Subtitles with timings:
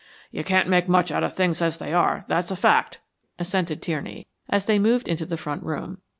[0.31, 2.97] "You can't make much out of things as they are, that's a fact,"
[3.37, 5.99] assented Tierney, as they moved into the front room.